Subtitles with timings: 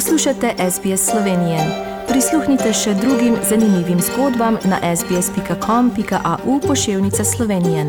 [0.00, 1.58] Poslušate SBS Slovenije.
[2.08, 7.84] Prisluhnite še drugim zanimivim zgodbam na sbsp.com.au pošiljka Slovenije.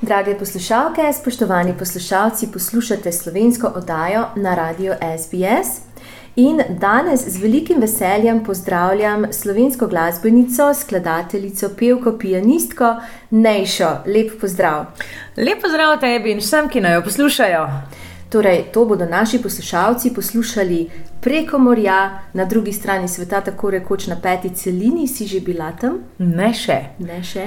[0.00, 5.91] Drage poslušalke, spoštovani poslušalci, poslušate slovensko oddajo na radiju SBS.
[6.36, 12.94] In danes z velikim veseljem pozdravljam slovensko glasbenico, skladateljico, pevko, pianistko
[13.30, 13.88] Nejšo.
[14.06, 14.86] Lep pozdrav.
[15.36, 17.66] Lep pozdrav tebi in vsem, ki naj jo poslušajo.
[18.32, 20.86] Torej, to bodo naši poslušalci poslušali
[21.20, 25.98] preko morja, na drugi strani sveta, tako rekoč na peti celini, si že bila tam?
[26.18, 26.78] Ne še.
[26.98, 27.44] Ne še.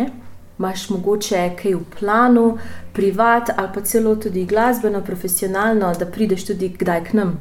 [0.58, 2.46] Máš mogoče kaj v planu,
[2.94, 7.36] privat ali pa celo tudi glasbeno, profesionalno, da prideš tudi kdaj k nam?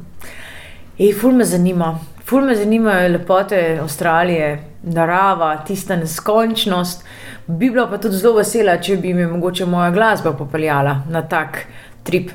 [0.97, 1.99] Ej, ful me zanima.
[2.23, 7.03] Ful me zanimajo lepote Avstralije, narava, tista neskončnost.
[7.47, 11.65] Bi bila pa tudi zelo vesela, če bi mi mogoče moja glasba popeljala na tak
[12.03, 12.31] trip.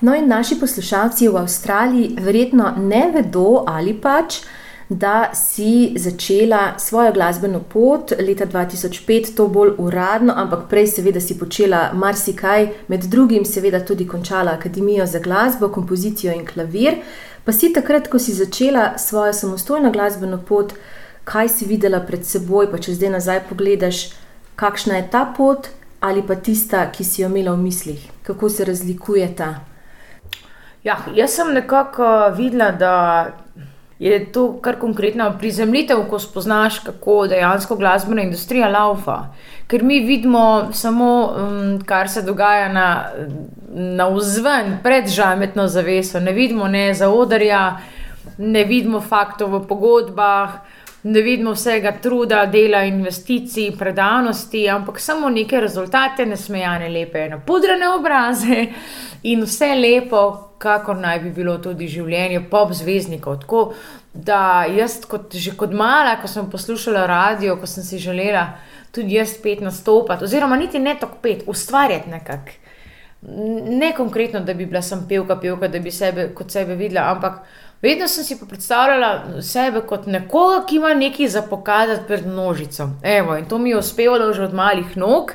[0.00, 4.44] No, in naši poslušalci v Avstraliji verjetno ne vedo ali pač,
[4.88, 11.38] da si začela svojo glasbeno pot leta 2005, to bolj uradno, ampak prej, seveda, si
[11.38, 17.00] počela marsikaj, med drugim, seveda, tudi končala Akademijo za glasbo, kompozicijo in klavir.
[17.44, 20.74] Pa si takrat, ko si začela svojo samostojno glasbeno pot,
[21.24, 24.02] kaj si videla pred seboj, pa če zdaj nazaj pogledaš,
[24.56, 25.70] kakšna je ta pot
[26.02, 29.52] ali pa tista, ki si jo imela v mislih, kako se razlikuje ta.
[30.82, 32.94] Ja, jaz sem nekako videla, da
[34.02, 39.18] je to kar konkretno prizemljitev, ko spoznaš, kako dejansko glasbena industrija laufa.
[39.70, 42.88] Ker mi vidimo samo, um, kar se dogaja na
[43.74, 47.78] na vzven, pred žametno zaveso, ne vidimo ne zaodarja,
[48.38, 50.58] ne vidimo faktov v pogodbah,
[51.02, 58.66] ne vidimo vsega truda, dela, investicij, predanosti, ampak samo neke rezultate, nesmejane, lepe, napudrane obraze
[59.22, 63.42] in vse lepo, kakor naj bi bilo tudi življenje pop zvezdnikov.
[63.42, 63.64] Tako
[64.14, 68.52] da jaz, kot, že kot mala, ko sem poslušala radio, ko sem si želela
[68.92, 72.60] tudi jaz spet nastopati, oziroma niti ne tako pet, ustvarjati nekako
[73.68, 77.38] ne konkretno, da bi bila sem pevka, pevka, da bi sebe kot sebe videla, ampak
[77.82, 82.88] vedno sem si predstavljala sebe kot nekoga, ki ima nekaj za pokazati pred množico.
[83.02, 85.32] Evo, in to mi je uspelo že od malih nog.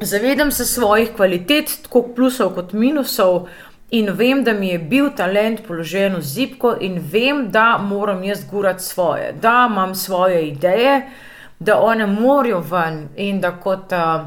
[0.00, 3.48] Zavedam se svojih kvalitet, tako plusov kot minusov.
[3.92, 8.46] In vem, da mi je bil talent položen v zipko, in vem, da moram jaz
[8.50, 11.10] gurati svoje, da imam svoje ideje,
[11.58, 14.24] da one morajo ven in da kot uh,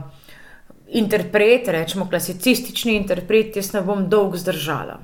[0.87, 4.99] interpret, rečemo klasicistični interpret, jaz ne bom dolgo zdržala.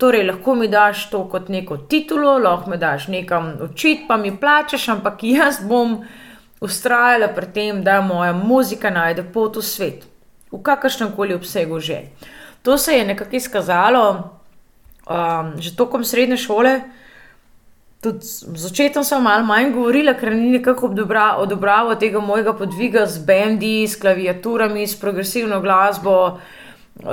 [0.00, 4.32] Torej, lahko mi daš to kot neko titulo, lahko mi daš nekam učiti, pa mi
[4.32, 5.98] plačeš, ampak jaz bom
[6.60, 10.08] ustrajala pri tem, da moja muzika najde pot v svet,
[10.52, 12.06] v kakršnem koli obsegu že.
[12.62, 14.40] To se je nekako izkazalo
[15.10, 16.80] um, že tokom srednje šole.
[18.00, 18.24] Tudi
[18.56, 20.88] začetno sem malo manj govorila, ker ni nekako
[21.42, 26.38] odobraval tega mojega podviga z bendi, s klaviaturami, s progresivno glasbo,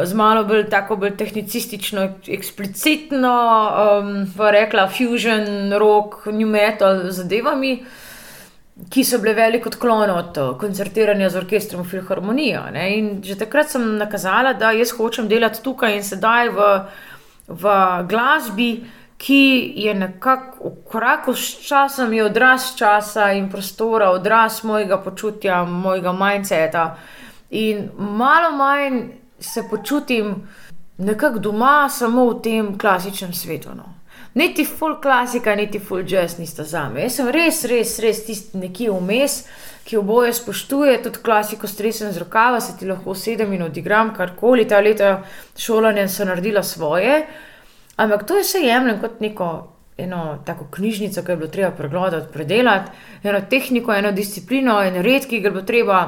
[0.04, 3.36] z malo bolj tako bolj tehnicistično, eksplicitno,
[3.84, 7.82] um, pa rekla fusion, rock, new metal zadevami,
[8.90, 12.68] ki so bile velik odklon od uh, koncertiranja z orkestrom Filharmonija.
[12.72, 12.86] Ne?
[12.98, 16.70] In že takrat sem nakazala, da jaz hočem delati tukaj in sedaj v,
[17.48, 17.74] v
[18.10, 18.72] glasbi
[19.18, 25.64] ki je nekako v koraku s časom, je odraz časa in prostora, odraz mojega počutja,
[25.66, 26.96] mojega mindseta.
[27.50, 29.02] In malo manj
[29.40, 30.48] se počutim
[30.98, 33.70] nekako doma, samo v tem klasičnem svetu.
[33.76, 33.97] No.
[34.38, 37.08] Niti full klasika, niti full jazz nista za me.
[37.08, 39.38] Jaz sem res, res, res tisti nekje vmes,
[39.88, 44.68] ki oboje spoštuje, tudi klasiko stresen z rokava, se ti lahko sedem in odigram karkoli,
[44.70, 45.16] ta leta
[45.58, 47.24] šolanja so naredila svoje.
[47.98, 49.50] Ampak to je vse jemljem kot neko
[49.98, 52.92] eno tako knjižnico, ki je bilo treba pregledati, predelati,
[53.24, 56.02] eno tehniko, eno disciplino, en red, ki ga bo treba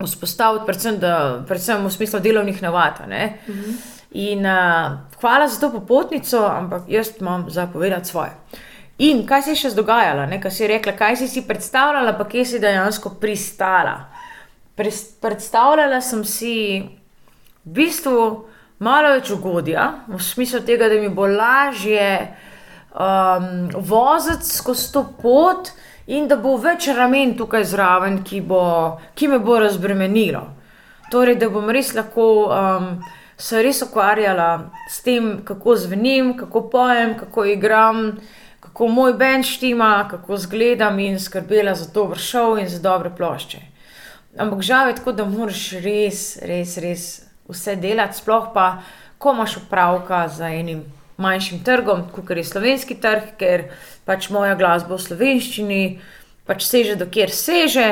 [0.00, 1.14] vzpostaviti, predvsem, da,
[1.48, 3.02] predvsem v smislu delovnih navad.
[3.08, 3.99] Mhm.
[4.10, 8.30] In uh, hvala za to popotnico, ampak jaz imam za povedati svoje.
[8.98, 12.44] In kaj se je še dogajalo, kaj si rekla, kaj si si predstavljala, pa kje
[12.44, 14.10] si dejansko pristala.
[14.76, 16.54] Predstavljala sem si
[17.64, 18.44] v bistvu
[18.80, 22.34] malo več ugodja, v smislu tega, da mi bo lažje
[22.92, 25.72] um, voziti skozi to pot
[26.06, 30.42] in da bo več ramen tukaj zraven, ki, bo, ki me bo razbremenilo.
[31.10, 32.92] Torej, da bom res lahko um,
[33.40, 38.20] se res ukvarjala s tem, kako zvenim, kako pojem, kako igram.
[38.60, 43.58] Kako moj bench štima, kako izgledam, in skrbela za to vršil in za dobre plošče.
[44.38, 47.06] Ampak žal je tako, da moraš res, res, res
[47.48, 48.82] vse delati, sploh pa,
[49.18, 50.84] ko imaš opravka z enim
[51.20, 53.66] manjšim trgom, kot je slovenski trg, ker
[54.04, 55.82] pač moja glasba v slovenščini
[56.48, 57.88] pač seže do kjer seže.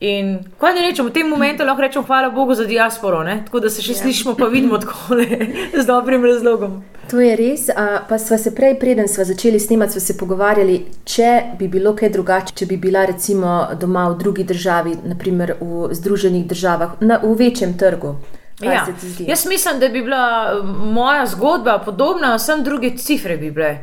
[0.00, 3.40] In kaj ne rečemo, v tem momentu lahko rečemo, hvala Bogu za diasporo, ne?
[3.44, 3.98] tako da se še ja.
[3.98, 5.26] slišimo, pa vidimo tako le,
[5.82, 6.76] z dobrim razlogom.
[7.10, 7.66] To je res.
[7.74, 11.96] A, pa smo se prej, preden smo začeli snemati, smo se pogovarjali, če bi bilo
[11.98, 17.18] kaj drugače, če bi bila recimo doma v drugi državi, naprimer v Združenih državah, na,
[17.24, 18.14] v večjem trgu.
[18.62, 18.86] Ja.
[19.26, 23.78] Jaz mislim, da bi bila moja zgodba podobna, vsem druge cifre bi bile.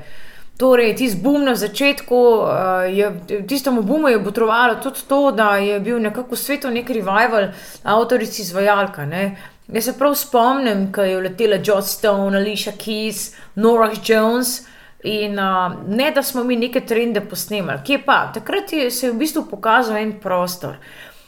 [0.57, 2.17] Torej, tisti boom na začetku,
[2.87, 3.09] je,
[3.47, 7.49] tistemu boomu je potrovalo tudi to, da je bil nekako svetu nek revival,
[7.83, 9.05] avtorici izvajalka.
[9.05, 9.35] Ne.
[9.67, 14.61] Jaz se prav spomnim, ko je letela John Stone, Alicia Keys, Nora Jones.
[15.03, 18.31] In uh, ne, da smo mi neke trende posnemali, kje pa.
[18.33, 20.79] Takrat je se je v bistvu pokazal en prostor,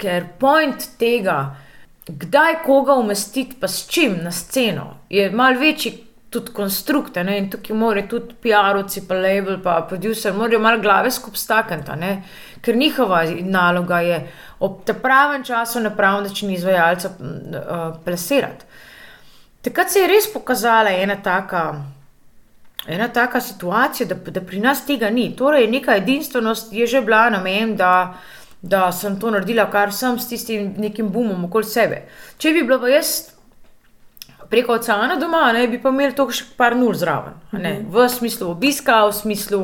[0.02, 1.56] ker point tega,
[2.08, 7.24] kdaj koga umestiti, pa s čim na sceno, je mal večji tudi konstrukte.
[7.24, 7.38] Ne?
[7.38, 12.14] In tukaj morajo tudi PR-ovci, pa label, pa producer, morajo malo glave skupaj stakniti,
[12.62, 14.22] ker njihova naloga je
[14.60, 18.66] ob tem pravem času na pravi način izvajalca uh, plesirati.
[19.62, 21.84] Takrat se je res pokazala ena taka.
[22.88, 25.36] Ena taka situacija, da, da pri nas tega ni.
[25.36, 28.14] Torej, neka edinstvenost je že bila na meni, da,
[28.62, 32.06] da sem to naredila, kar sem s tistim nekim bumom okoli sebe.
[32.38, 33.37] Če bi bila jaz
[34.50, 37.40] preko oceana doma, ne, bi pa imeli to še par nul zraven.
[37.52, 37.88] Ne, mhm.
[37.94, 39.64] v smislu obiska, v smislu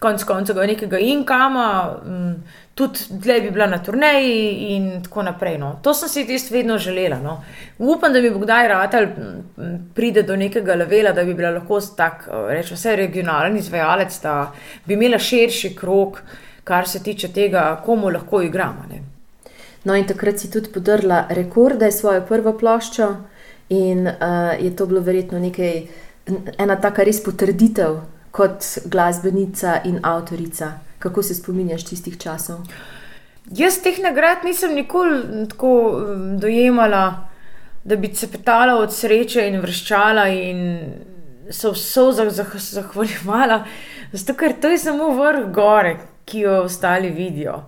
[0.00, 2.34] konc koncev nekega inkama, mm,
[2.74, 5.58] tudi dlje bi bila na turneji in tako naprej.
[5.60, 5.74] No.
[5.82, 7.18] To sem si tisto vedno želela.
[7.20, 7.42] No.
[7.78, 12.28] Upam, da bi kdaj ratelj mm, pride do nekega levela, da bi bila lahko tak,
[12.48, 14.52] rečem, vse regionalni izvajalec, da
[14.86, 16.22] bi imela širši krok,
[16.64, 18.88] kar se tiče tega, komu lahko igramo.
[18.88, 19.02] Ne.
[19.84, 23.10] No, in takrat si tudi podrla rekorde svojo prvo ploščo.
[23.70, 24.14] In uh,
[24.60, 25.82] je to bilo verjetno nekaj,
[26.58, 28.00] ena taka res potrditev
[28.34, 30.72] kot glasbenica in avtorica.
[30.98, 32.66] Kako se spominjaš tistih časov?
[33.56, 35.70] Jaz teh nagrad nisem nikoli tako
[36.38, 37.28] dojemala,
[37.84, 40.60] da bi se petala od sreče in vrščala in
[41.50, 43.64] se v sozah zahvaljevala.
[44.12, 47.62] Zato, ker to je samo vrh gore, ki jo ostali vidijo.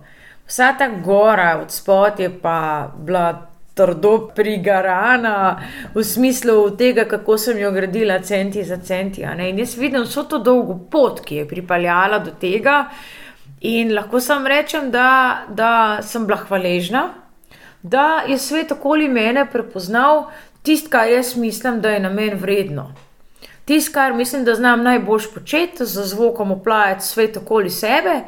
[0.47, 5.63] Vsa ta gora od spodaj je pa bila trdo prigarana,
[5.95, 9.21] v smislu tega, kako sem jo gradila, centi za centi.
[9.21, 12.89] In jaz vidim vso to dolgo pot, ki je pripeljala do tega,
[13.61, 17.07] in lahko sam rečem, da, da sem bila hvaležna,
[17.81, 20.27] da je svet okoli mene prepoznal
[20.63, 22.93] tisto, kar jaz mislim, da je na meni vredno.
[23.65, 28.21] Tisto, kar mislim, da znam najbolj početi, z zvokom oplajati svet okoli sebe,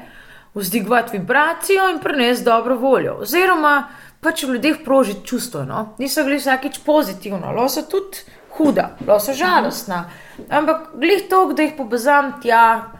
[0.55, 3.17] vzdigovati vibracijo in prenesti dobro voljo.
[3.21, 3.87] Oziroma,
[4.21, 5.63] pač v ljudeh prožiti čustvo.
[5.65, 5.95] No?
[5.99, 8.23] Niso bili vsakič pozitivno, lo so tudi
[8.57, 10.05] huda, lo so žalostna.
[10.49, 12.91] Ampak glih to, da jih pobezam tja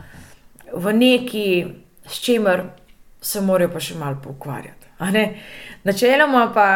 [0.74, 1.48] v neki,
[2.08, 2.64] s čimer
[3.22, 4.86] se morajo pa še malo pokvarjati.
[5.84, 6.70] Načeloma pa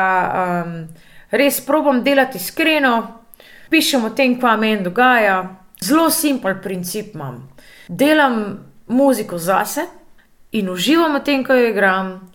[0.66, 0.74] um,
[1.32, 2.96] res probujem delati iskreno,
[3.70, 5.44] pišem o tem, kaj meni dogaja.
[5.80, 7.46] Zelo simpel princip imam.
[7.88, 9.86] Delam muziko zase
[10.52, 12.29] in uživam v tem, ko jo igram.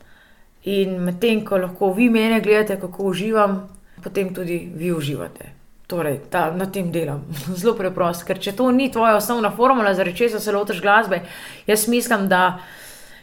[0.64, 3.58] In medtem, ko lahko vi mene gledate, kako uživam,
[4.03, 5.50] potem tudi vi uživate.
[5.86, 7.27] Torej, ta, na tem delam.
[7.60, 11.20] Zelo preprosto, ker če to ni tvoja osnovna formula, zaradi česa se lotiš glasbe,
[11.67, 12.58] jaz mislim, da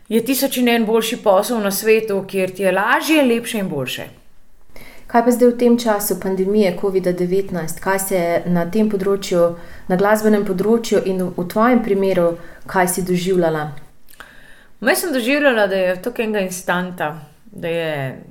[0.09, 4.05] je tisoč in en boljši posel na svetu, kjer ti je lažje, lepše in boljše.
[5.11, 9.41] Kaj pa zdaj v tem času pandemije COVID-19, kaj se na tem področju,
[9.89, 12.35] na glasbenem področju in v tvojem primeru,
[12.69, 13.65] kaj si doživljala?
[14.81, 17.11] Jaz sem doživljala, da je to enega instanta
[17.51, 18.23] da je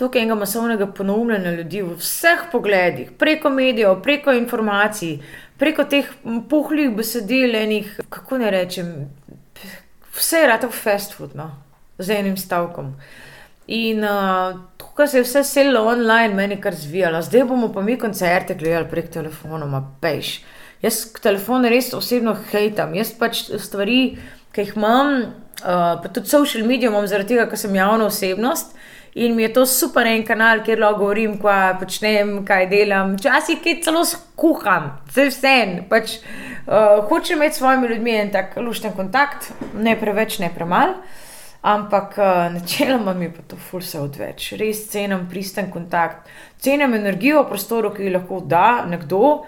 [0.00, 5.18] tukaj enega masovnega ponovljenja ljudi v vseh pogledih, preko medijev, preko informacij,
[5.60, 6.08] preko teh
[6.48, 8.94] puhlih besedil, enih, kako ne rečem,
[10.16, 11.50] vse je rado fast food, no,
[11.98, 12.94] z enim stavkom.
[13.70, 17.98] In uh, tukaj se je vse selilo online, meni kar zvijalo, zdaj bomo pa mi
[17.98, 20.40] koncerte gledali prek telefonoma, peš.
[20.82, 24.00] Jaz telefon res osebno hejtam, jaz pač stvari,
[24.56, 25.12] ki jih imam,
[25.62, 28.76] uh, pa tudi social medije imam zaradi tega, ker sem javna osebnost.
[29.14, 33.16] In mi je to super en kanal, kjer lahko govorim, kaj počnem, kaj delam.
[33.18, 35.54] Včasih kaj celo skuham, vse vse.
[35.90, 36.18] Pač,
[36.66, 41.00] uh, hočem imeti s svojimi ljudmi en tak lušten kontakt, ne preveč, ne premalo.
[41.62, 44.52] Ampak uh, načeloma mi je pa to fulse odveč.
[44.60, 49.40] Res cenim pristen kontakt, cenim energijo v prostoru, ki jo lahko da nekdo.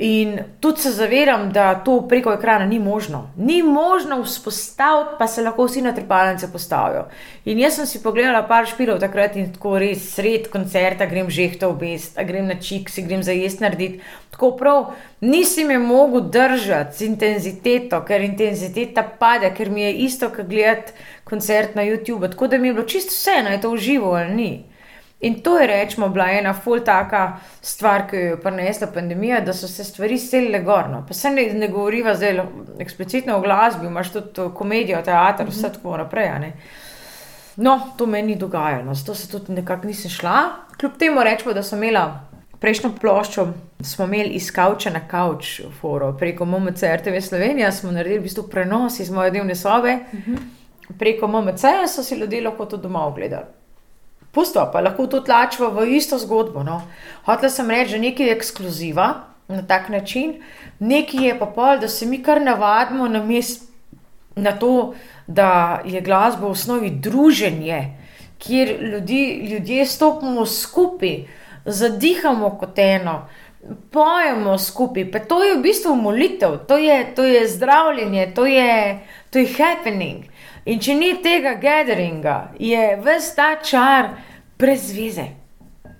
[0.00, 3.30] In tudi se zavedam, da to preko ekrana ni možno.
[3.36, 7.08] Ni možno vzpostaviti, pa se lahko vsi na trepalnice postavijo.
[7.44, 11.72] In jaz sem si pogledala par špilov takrat in tako res sred koncerta grem žehto
[11.74, 14.00] obest, grem na čik, si grem za jesti narediti.
[14.30, 20.30] Tako prav nisi me mogel držati z intenziteto, ker intenziteta pade, ker mi je isto,
[20.30, 20.92] kot gledati
[21.24, 22.30] koncert na YouTube.
[22.30, 24.52] Tako da mi je bilo čisto vse, naj to uživo ali ni.
[25.20, 29.52] In to je, rečemo, bila ena ful taka stvar, ki jo je prinesla pandemija, da
[29.52, 31.04] so se stvari selile gorno.
[31.08, 32.38] Pa se ne, ne govoriva zdaj
[32.78, 35.74] eksplicitno o glasbi, imaš tudi komedijo, teater, vse mhm.
[35.74, 36.52] tako naprej.
[37.56, 40.38] No, to meni ni dogajalo, zato se tudi nekako nisem šla.
[40.80, 42.20] Kljub temu rečemo, da sem imela
[42.60, 43.48] prejšnjo ploščo,
[43.82, 48.46] smo imeli iz kavča na kavč, foro, preko MMC RTV Slovenija smo naredili v bistvu
[48.50, 49.98] prenos iz moje dnevne sobe.
[50.14, 50.34] Mhm.
[50.98, 53.57] Preko MMC so si ljudje lahko to doma ogledali.
[54.38, 56.62] Pusto, pa lahko to tlačimo v isto zgodbo.
[56.62, 56.82] No.
[57.26, 59.06] Hotel sem reči, da nekaj je ekskluziva
[59.48, 60.36] na tak način,
[60.78, 63.64] nekaj je pa pol, da se mi kar navadimo na, mes,
[64.36, 64.94] na to,
[65.26, 67.80] da je glasba v osnovi druženje,
[68.38, 71.24] kjer ljudi, ljudje stopimo skupaj,
[71.64, 73.24] zadihamo kot eno.
[73.90, 79.00] Pojemo skupaj, pa to je v bistvu molitev, to je, to je zdravljenje, to je,
[79.30, 80.30] to je happening.
[80.68, 84.10] In če ni tega gatheringa, je vse ta čar
[84.60, 85.30] brez veze.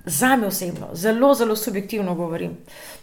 [0.08, 2.56] Za me osebno, zelo, zelo subjektivno govorim.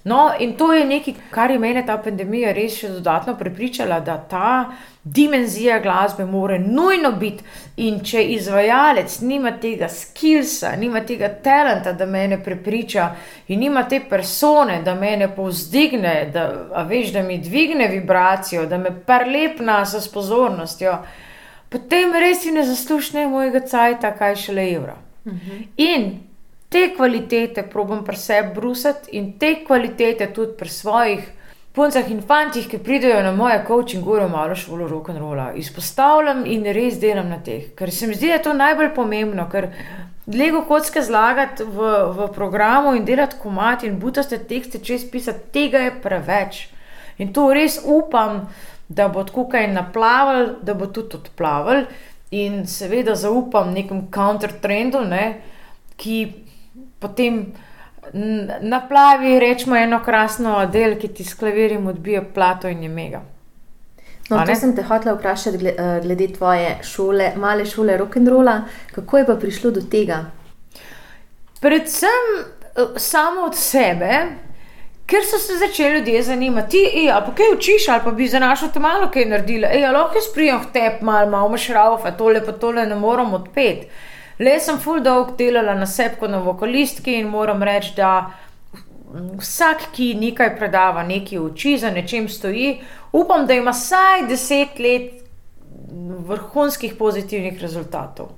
[0.04, 4.18] No, in to je nekaj, kar je meni ta pandemija res še dodatno prepričala, da
[4.30, 4.72] ta
[5.04, 7.44] dimenzija glasbe mora nujno biti.
[7.82, 13.10] In če izvajalec nima tega skillsa, nima tega talenta, da me prepriča,
[13.48, 16.48] in nima te persone, da me povzdigne, da,
[16.90, 20.98] veš, da mi dvigne vibracijo, da me parlepna s pozornostjo
[21.70, 24.98] potem res ne zaslužne mojega cajta, kaj šele evra.
[25.26, 25.34] Uh.
[25.34, 25.68] -huh.
[25.78, 26.20] In
[26.70, 31.32] te kvalitete probam pri sebi brusati in te kvalitete tudi pri svojih
[31.76, 35.52] puncah in fantih, ki pridejo na moje coaching, govorim malo šolo rock and rolla.
[35.56, 39.50] Izpostavljam in res delam na teh, ker se mi zdi, da je to najbolj pomembno.
[40.28, 45.84] Lego kocke zlagati v, v programu in delati komat in butaste tekste, če spisati, tega
[45.84, 46.64] je preveč.
[47.18, 48.48] In to res upam,
[48.88, 51.86] da bo tako kaj naplaval, da bo tudi odplaval.
[52.32, 55.42] In seveda zaupam nekem countertrendu, ne,
[55.98, 56.18] ki
[57.00, 57.46] potem
[58.62, 63.22] naplavi, rečemo, eno krasno del, ki ti s klavirjem odbija plato in je mega.
[64.30, 68.62] No, to sem te hotela vprašati eh, glede tvoje šole, male šole rock and rolla.
[68.96, 70.24] Kako je pa prišlo do tega?
[71.62, 74.26] Predvsem eh, samo od sebe,
[75.06, 78.68] Ker so se začeli ljudje zanimati, ej, pa kaj učiš, ali pa bi za našo
[78.74, 82.42] te malo kaj naredila, ej, lahko jaz prijem v tep, malo, malo imaš raufa, tole
[82.46, 83.86] pa tole ne moram odpet.
[84.40, 88.32] Le sem full dolg delala na sebi kot na vokalistki in moram reči, da
[89.38, 92.80] vsak, ki nekaj predava, nekaj uči, za nečem stoji,
[93.14, 95.22] upam, da ima vsaj deset let
[96.26, 98.34] vrhunskih pozitivnih rezultatov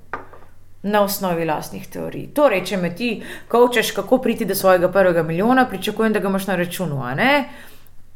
[0.84, 2.28] na osnovi lastnih teorij.
[2.34, 3.10] Torej, če me ti
[3.48, 7.02] kaučeš, kako priti do svojega prvega milijona, pričakujem, da ga imaš na računu.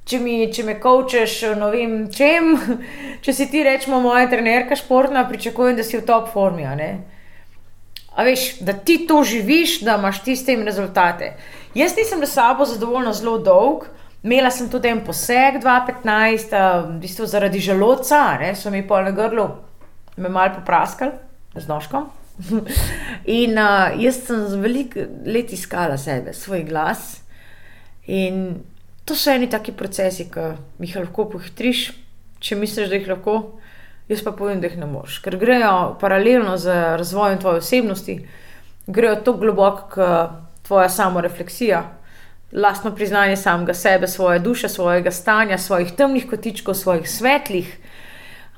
[0.06, 2.54] Če, mi, če me kaučeš, no vem čem,
[3.24, 6.66] če si ti rečemo moja trenerka športna, pričakujem, da si v top formi.
[6.66, 6.76] A,
[8.16, 11.36] a veš, da ti to živiš, da imaš ti s tem rezultate.
[11.78, 13.90] Jaz nisem s sabo zadovoljna zelo dolg.
[14.22, 19.16] Imela sem tudi en poseg 2015, v bistvu zaradi želodca, ne, so mi pol na
[19.18, 19.48] grlu,
[20.22, 21.18] me mal popraskali
[21.58, 22.21] z nožkom.
[23.40, 27.22] In uh, jaz sem veliko let iskala sebe, svoj glas.
[28.08, 28.62] In
[29.06, 31.90] to so eni taki procesi, ki jih lahko pohitiš,
[32.42, 33.40] če misliš, da jih lahko.
[34.10, 38.18] Jaz pa povem, da jih ne moreš, ker grejo paralelno z razvojem tvoje osebnosti,
[38.88, 41.84] grejo tako globoko, kot tvoja samorefleksija,
[42.52, 47.78] lastno priznanje samega sebe, svoje duše, svojega stanja, svojih temnih kotičkov, svojih svetlih.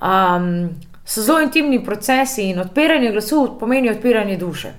[0.02, 0.74] Um,
[1.06, 4.74] so zelo intimni procesi in odpiranje glasu pomeni odpiranje duše.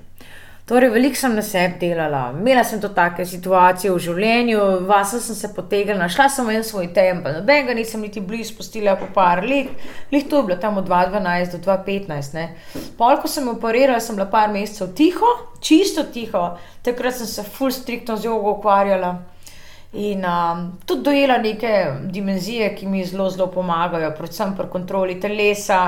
[0.65, 5.37] Torej, veliko sem na sebi delala, imela sem to take situacije v življenju, vase sem
[5.37, 9.69] se potegnila, šla sem v svoj tempel, nobenega nisem niti blizu spustila po par let,
[10.09, 12.89] lih to je bilo tam od 2012 do 2015.
[12.97, 16.47] Pol, ko sem operirala, sem bila par mesecev tiho, čisto tiho,
[16.81, 19.13] takrat sem se full striktno z jogo ukvarjala.
[20.01, 21.75] In um, tudi dojela neke
[22.09, 25.83] dimenzije, ki mi zelo, zelo pomagajo, predvsem pri kontroli telesa,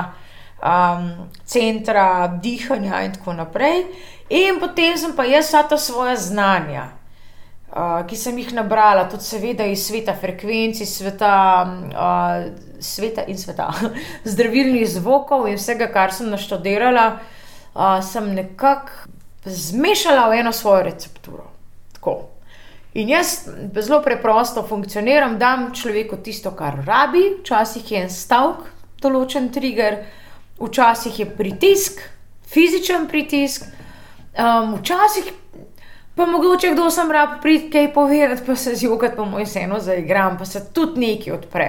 [0.61, 3.85] um, centra dihanja in tako naprej.
[4.29, 6.89] In potem sem pa jaz vsa ta svoja znanja,
[7.71, 11.33] uh, ki sem jih nabrala, tudi seveda iz sveta frekvenci, sveta,
[11.91, 12.49] uh,
[12.79, 13.71] sveta in sveta,
[14.31, 17.19] zdravilnih zvokov in vsega, kar sem naštudirala,
[17.75, 19.07] uh, sem nekako
[19.47, 21.47] zmešala v eno svojo recepturo.
[21.93, 22.17] Tako.
[22.97, 23.45] In jaz
[23.79, 28.63] zelo preprosto funkcioniram, dam človeku tisto, kar rabi, včasih je en stavek,
[29.03, 30.01] določen trigger,
[30.59, 32.01] včasih je pritisk,
[32.47, 33.63] fizičen pritisk,
[34.37, 35.33] um, včasih
[36.17, 40.37] pa mogoče kdo sem rab priti kaj povedati, pa se zjokati, pa moj seno zaigram,
[40.37, 41.67] pa se tudi nekaj odpre.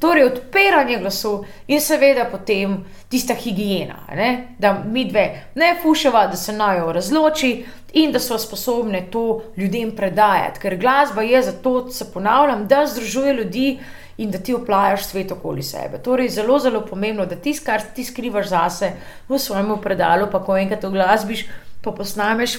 [0.00, 2.78] Torej, odpiranje glasu in seveda potem
[3.08, 4.54] tista higiena, ne?
[4.58, 9.92] da mi dve ne fuševa, da se najo razloči in da smo sposobni to ljudem
[9.96, 10.60] predajati.
[10.60, 13.78] Ker glasba je zato, se ponavljam, da združuje ljudi
[14.20, 15.98] in da ti oplajaš svet okoli sebe.
[15.98, 18.92] Torej, zelo, zelo pomembno, da ti, kar ti skrivaš zase
[19.28, 21.46] v svojem predalu, pa ko enkrat v glasbiš,
[21.80, 22.58] pa posnameš,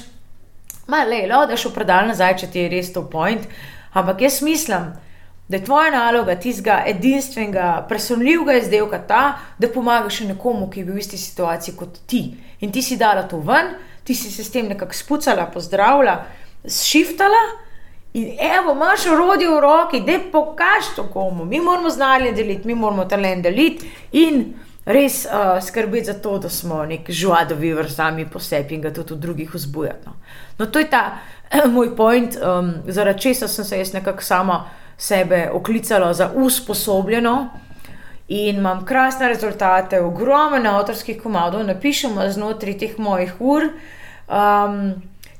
[0.88, 3.46] malo da šel predal nazaj, če ti je res to point.
[3.94, 4.90] Ampak jaz mislim,
[5.48, 9.24] da je tvoja naloga tistega edinstvenega, presunljivega izdelka ta,
[9.60, 12.24] da pomagaš nekomu, ki je bil v isti situaciji kot ti.
[12.62, 16.24] In ti si dala to ven, ti si se s tem nekako spucala, pozdravila,
[16.66, 17.44] šiftala.
[18.14, 21.46] In evo, imaš orodje v roki, da pokaž to komu.
[21.46, 24.54] Mi moramo znanje deliti, mi moramo talent deliti in
[24.86, 29.14] res uh, skrbeti za to, da smo nek žuadovi vrstami po sebi in ga tudi
[29.14, 30.06] v drugih vzbujati.
[30.06, 30.14] No.
[30.58, 34.66] no, to je ta uh, moj point, um, zaradi česa sem se jaz nekako sama
[34.98, 37.50] sebe oklicala za usposobljeno.
[38.28, 43.64] In imam krasne rezultate, ogromno avtorskih komadov, napišemo znotraj teh mojih ur,
[44.28, 44.94] um,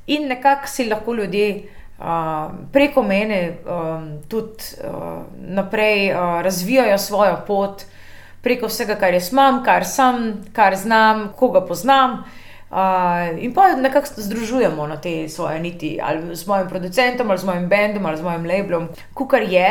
[0.06, 1.68] in nekako si lahko ljudje
[2.02, 7.84] uh, preko mene um, tudi uh, naprej uh, razvijajo svojo pot,
[8.42, 12.24] preko vsega, kar jaz imam, kar sem, kar znam, koga poznam.
[12.72, 17.44] Uh, in pa nekako združujemo na te svoje niti, ali z mojim producentom, ali z
[17.44, 18.88] mojim bendom, ali z mojim labelom,
[19.28, 19.68] kar je.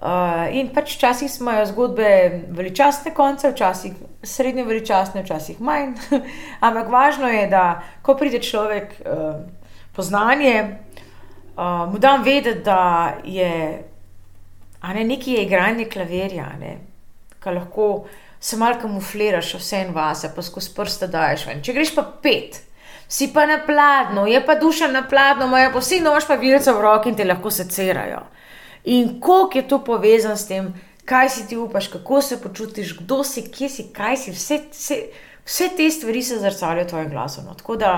[0.00, 3.92] Uh, in pač včasih smo zgodbe veličastne konce, včasih
[4.22, 5.96] srednje veličastne, včasih manj.
[6.66, 9.40] Ampak važno je, da ko pride človek uh,
[9.96, 10.78] poznanje,
[11.56, 13.82] uh, mu dam vedeti, da je
[14.82, 16.48] ne, nekaj je igranje klavirja,
[17.42, 18.06] ki lahko
[18.40, 21.62] se malo kamufliraš, vse en vase, pa skozi prste daješ ven.
[21.62, 22.62] Če greš pa pet,
[23.08, 26.72] si pa na pladnju, je pa duša na pladnju, imajo pa vsi nož pa virce
[26.72, 28.22] v roki in te lahko secerajo.
[28.84, 30.72] In koliko je to povezano s tem,
[31.04, 34.98] kaj si ti upaš, kako se počutiš, kdo si, kje si, kaj si, vse, vse,
[35.44, 37.42] vse te stvari se zrcalijo v tvojem glasu.
[37.44, 37.54] No.
[37.54, 37.92] Tako da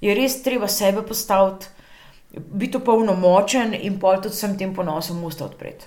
[0.00, 1.70] je res treba sebe postaviti,
[2.52, 5.86] biti polnomočen in pol tudi vsem tem ponosom usta odpreti.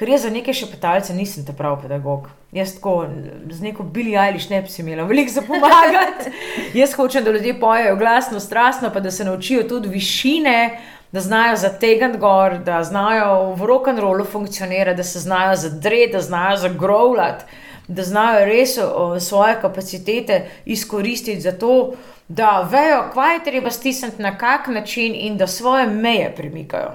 [0.00, 2.30] Ker jaz za neke šepetalce nisem ta pravi pedagog.
[2.56, 3.06] Jaz tako
[3.50, 6.30] z neko bili ali šne bi si imela veliko za pomagati.
[6.80, 10.80] jaz hočem, da ljudje pojejo glasno, strastno, pa da se naučijo tudi višine,
[11.12, 16.12] da znajo zategati gor, da znajo v rock and rollu funkcionirati, da se znajo zadreti,
[16.12, 17.44] da znajo zagrovljati,
[17.90, 21.92] da znajo res o, svoje kapacitete izkoristiti za to,
[22.28, 26.90] da vejo, kaj je treba stisniti na kak način in da svoje meje premikajo.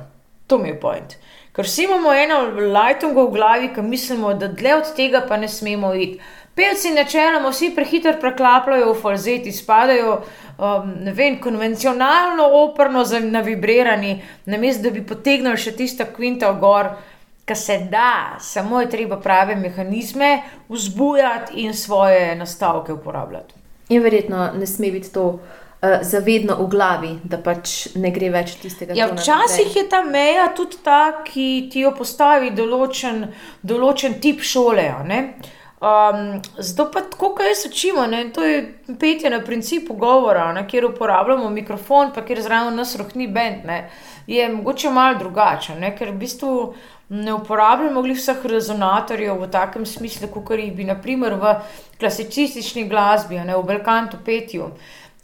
[0.48, 1.18] To mi je point.
[1.56, 2.40] Ker vsi imamo eno
[2.72, 6.20] lajtongo v glavi, ki mislimo, da dlje od tega pa ne smemo iti.
[6.56, 10.14] Pevci načeloma vsi prehitro preklapljajo v falzeti, spadajo
[10.58, 16.94] um, vem, konvencionalno, operno, navibrirani, namesto da bi potegnili še tisto kvinto gor,
[17.46, 23.54] kar se da, samo je treba prave mehanizme vzbujati in svoje nastavke uporabljati.
[23.90, 25.40] In verjetno ne sme biti to.
[25.86, 28.96] Eh, zavedno v glavi, da pač ne gre več tistega.
[28.98, 33.28] Ja, včasih je ta meja tudi ta, ki ti jo postavi določen,
[33.62, 34.88] določen tip šole.
[35.86, 38.24] Um, zato pa tako, kaj jaz učimo, ne?
[38.34, 38.64] to je
[38.98, 40.64] petje na principu govora, ne?
[40.66, 43.68] kjer uporabljamo mikrofon, pa kjer zraven nas rohni bend,
[44.26, 45.92] je mogoče malo drugačen, ne?
[45.98, 46.56] ker v bistvu
[47.10, 51.56] ne uporabljamo vseh rezonatorjev v takem smislu, kot jih bi naprimer v
[52.00, 53.56] klasicistični glasbi, ne?
[53.56, 54.72] v belkantu petju.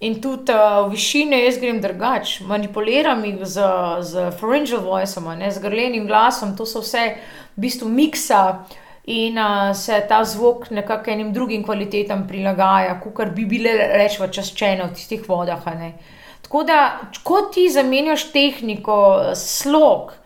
[0.02, 3.66] In tudi uh, v višini jaz grem drugače, manipuliram jih z,
[4.02, 7.04] z pharyngeal voicem, z grlenim glasom, to so vse
[7.56, 8.66] v bistvu miksa
[9.06, 14.90] in uh, se ta zvok nekako enim drugim kvalitetam prilagaja, kot bi bile rečeno čaščene
[14.90, 15.62] v tistih vodah.
[16.42, 16.80] Tako da,
[17.24, 18.98] ko ti zamenjaš tehniko,
[19.38, 20.18] slog,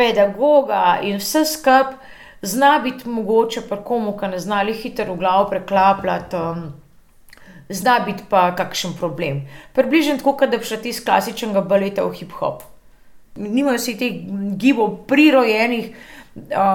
[0.00, 1.98] pedagoga in vse skupaj,
[2.42, 6.36] zna biti mogoče pa komu, ki ne znali hitro v glavo preklapljati.
[6.36, 6.70] Um,
[7.70, 9.44] zna biti pa kakšen problem.
[9.72, 12.64] Približno tako, da bi šel iz klasičnega baleta v hip-hop.
[13.36, 14.24] Nimajo si teh
[14.58, 15.92] gibov prirojenih,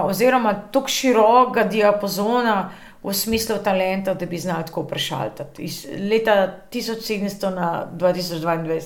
[0.04, 2.70] oziroma tako širokega diapazona
[3.06, 5.62] v smislu talenta, da bi znal tako prešaltati.
[5.64, 8.82] Iz leta 1700 na 2022.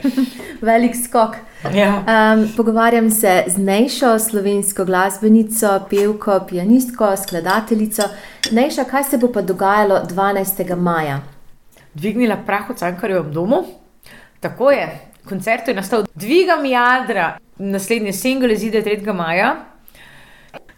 [0.68, 1.36] Velik skok.
[1.74, 2.04] Ja.
[2.06, 8.02] Um, pogovarjam se z najšo slovensko glasbenico, pevko, pianistko, skladateljico.
[8.50, 10.76] Najša, kaj se bo pa dogajalo 12.
[10.76, 11.20] maja?
[11.94, 13.64] Dvignila prah v Cankarjevem domu.
[14.40, 14.86] Tako je,
[15.28, 17.38] koncert je nastal, dvigam jadra.
[17.58, 19.12] naslednji singel izide 3.
[19.12, 19.69] maja.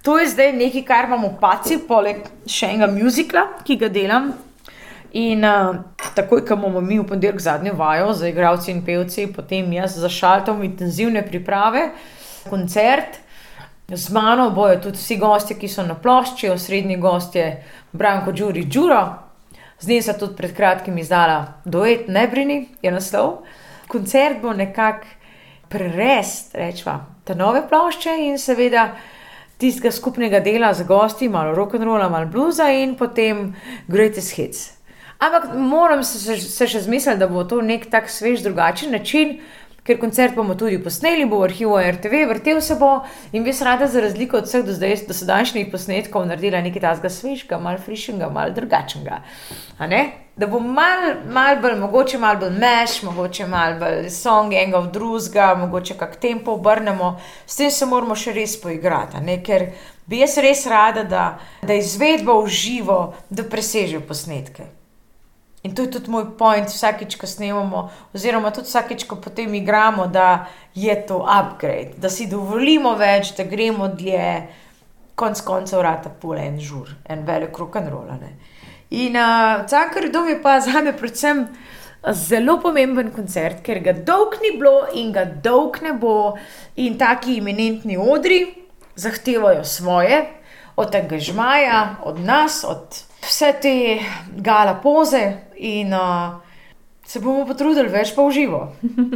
[0.02, 4.32] To je zdaj nekaj, kar imamo paci, poleg še enega muzikla, ki ga delam.
[5.14, 5.76] In uh,
[6.16, 10.64] takoj, ko bomo mi v ponedeljek zadnjo vajo za igralci in pevci, potem jaz zašaltam
[10.66, 11.90] intenzivne priprave,
[12.48, 13.20] koncert.
[13.92, 17.46] Z mano bojo tudi vsi gostje, ki so na plošči, osrednji gostje
[17.92, 19.04] Branko Đuri Đuro.
[19.78, 23.42] Z njim sem tudi pred kratkim izdala Duet Nebrini, je naslov.
[23.92, 25.06] Koncert bo nekako
[25.68, 28.88] prerest, rečva, te nove plošče in seveda
[29.62, 33.52] tistega skupnega dela z gosti, malo rock and rolla, malo bluza in potem
[33.88, 34.72] greatest hits.
[35.22, 39.36] Ampak moram se, se še zmisliti, da bo to nek tak svež, drugačen način,
[39.86, 43.66] ker koncert bomo tudi posneli, bo v arhivu RTV, vrtel se bo in bi se
[43.66, 47.78] rada, za razliko od vseh do zdaj, do sedajšnjih posnetkov, naredila nekaj tazga svežga, malo
[47.82, 49.22] frišnega, malo drugačnega.
[50.36, 54.92] Da bo malo mal bolj, mogoče malo bolj meš, mogoče malo bolj song, enega v
[54.92, 59.20] drugega, mogoče kak tempo obrnemo, s tem se moramo še res poigrati.
[59.44, 59.66] Ker
[60.08, 61.24] bi jaz res rada, da,
[61.60, 64.70] da izvedba v živo, da preseže posnetke.
[65.62, 67.84] In to je tudi moj point, vsakič, ko snemamo,
[68.16, 73.46] oziroma tudi vsakič, ko potem igramo, da je to upgrade, da si dovolimo več, da
[73.46, 74.32] gremo dlje,
[75.14, 78.10] konc koncev, vrata pole en žur, en velik rok and roll.
[78.92, 81.46] In uh, Cankar dom je pa za me predvsem
[82.12, 86.34] zelo pomemben koncert, ker ga dolg ni bilo in ga dolg ne bo,
[86.76, 88.42] in taki imenitni odri
[88.96, 90.18] zahtevajo svoje,
[90.76, 93.74] od angažmaja, od nas, od vse te
[94.36, 95.24] gala poze
[95.56, 96.36] in uh,
[97.06, 98.62] se bomo potrudili več pa v živo.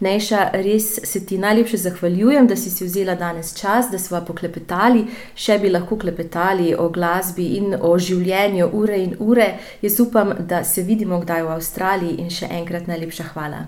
[0.00, 5.04] Nejša, res se ti najlepše zahvaljujem, da si si vzela danes čas, da smo poklepetali,
[5.34, 9.48] še bi lahko klepetali o glasbi in o življenju ure in ure.
[9.82, 13.66] Jaz upam, da se vidimo kdaj v Avstraliji in še enkrat najlepša hvala.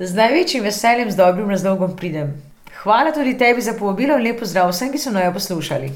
[0.00, 2.34] Z največjim veseljem, z dobrim razlogom pridem.
[2.82, 5.94] Hvala tudi tebi za povabilo in lepo zdrav vsem, ki so naj poslušali.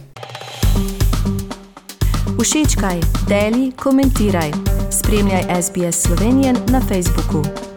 [2.44, 4.52] Všečkaj, deli, komentiraj.
[4.92, 7.73] Spremljaj SBS Slovenijo na Facebooku.